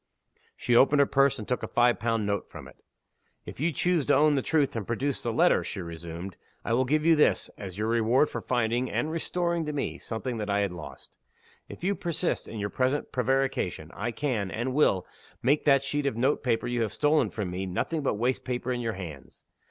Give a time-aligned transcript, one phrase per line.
[0.55, 2.77] She opened her purse, and took a five pound note from it.
[3.45, 6.85] "If you choose to own the truth, and produce the letter," she resumed, "I will
[6.85, 10.61] give you this, as your reward for finding, and restoring to me, something that I
[10.61, 11.19] had lost.
[11.69, 15.05] If you persist in your present prevarication, I can, and will,
[15.43, 18.71] make that sheet of note paper you have stolen from me nothing but waste paper
[18.71, 19.43] in your hands.